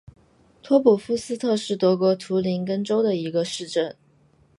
[0.63, 3.95] 托普夫斯特是德国图林根州的一个市镇。